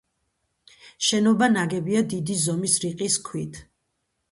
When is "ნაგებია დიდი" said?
1.51-2.39